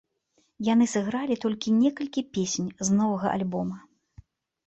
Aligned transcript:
Яны 0.67 0.85
сыгралі 0.93 1.35
толькі 1.43 1.73
некалькі 1.83 2.21
песень 2.37 2.69
з 2.87 2.97
новага 3.01 3.27
альбома. 3.37 3.77